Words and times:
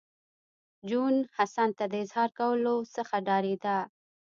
جون 0.89 1.15
حسن 1.35 1.69
ته 1.77 1.83
د 1.91 1.93
اظهار 2.03 2.29
کولو 2.39 2.75
څخه 2.95 3.15
ډارېده 3.27 3.77